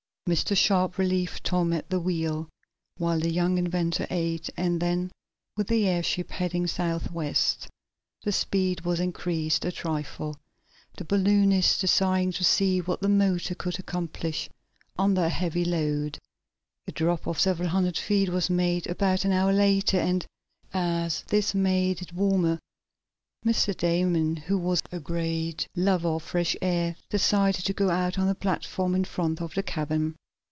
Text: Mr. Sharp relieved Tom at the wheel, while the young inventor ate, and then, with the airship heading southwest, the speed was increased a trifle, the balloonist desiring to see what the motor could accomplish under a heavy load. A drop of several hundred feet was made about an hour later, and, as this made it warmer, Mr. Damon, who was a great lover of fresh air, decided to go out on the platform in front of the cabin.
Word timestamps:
Mr. 0.29 0.55
Sharp 0.55 0.97
relieved 0.97 1.43
Tom 1.43 1.73
at 1.73 1.89
the 1.89 1.99
wheel, 1.99 2.47
while 2.95 3.19
the 3.19 3.31
young 3.33 3.57
inventor 3.57 4.07
ate, 4.09 4.49
and 4.55 4.79
then, 4.79 5.11
with 5.57 5.67
the 5.67 5.85
airship 5.85 6.29
heading 6.29 6.65
southwest, 6.67 7.67
the 8.23 8.31
speed 8.31 8.79
was 8.81 8.99
increased 9.01 9.65
a 9.65 9.71
trifle, 9.73 10.37
the 10.95 11.03
balloonist 11.03 11.81
desiring 11.81 12.31
to 12.31 12.45
see 12.45 12.79
what 12.79 13.01
the 13.01 13.09
motor 13.09 13.53
could 13.55 13.77
accomplish 13.77 14.47
under 14.97 15.25
a 15.25 15.27
heavy 15.29 15.65
load. 15.65 16.17
A 16.87 16.93
drop 16.93 17.27
of 17.27 17.37
several 17.41 17.67
hundred 17.67 17.97
feet 17.97 18.29
was 18.29 18.49
made 18.49 18.87
about 18.87 19.25
an 19.25 19.33
hour 19.33 19.51
later, 19.51 19.97
and, 19.99 20.25
as 20.73 21.23
this 21.23 21.53
made 21.53 22.01
it 22.01 22.13
warmer, 22.13 22.57
Mr. 23.45 23.75
Damon, 23.75 24.35
who 24.37 24.57
was 24.57 24.81
a 24.93 24.99
great 25.01 25.67
lover 25.75 26.07
of 26.09 26.23
fresh 26.23 26.55
air, 26.61 26.95
decided 27.09 27.65
to 27.65 27.73
go 27.73 27.89
out 27.89 28.17
on 28.17 28.27
the 28.27 28.35
platform 28.35 28.93
in 28.95 29.03
front 29.03 29.41
of 29.41 29.55
the 29.55 29.63
cabin. 29.63 30.15